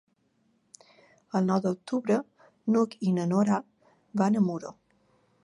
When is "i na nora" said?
3.11-3.61